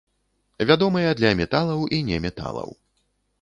Вядомыя 0.71 1.11
для 1.19 1.31
металаў 1.41 1.85
і 1.99 2.01
неметалаў. 2.09 2.75